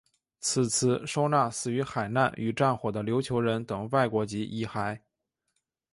[0.39, 4.99] 此祠收纳死于海难与战火的琉球人等外国籍遗骸。